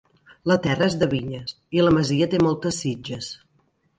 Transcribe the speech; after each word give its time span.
La 0.51 0.55
terra 0.61 0.87
és 0.91 0.95
de 1.01 1.09
vinyes 1.11 1.53
i 1.79 1.85
la 1.85 1.93
masia 1.97 2.29
té 2.31 2.39
moltes 2.47 2.83
sitges. 2.87 3.31